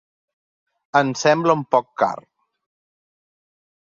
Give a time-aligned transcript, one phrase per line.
[0.99, 2.13] Em sembla un poc car.